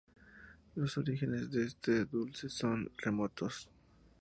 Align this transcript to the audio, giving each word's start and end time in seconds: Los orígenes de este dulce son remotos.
Los 0.73 0.97
orígenes 0.97 1.51
de 1.51 1.63
este 1.63 2.05
dulce 2.05 2.49
son 2.49 2.91
remotos. 2.97 3.69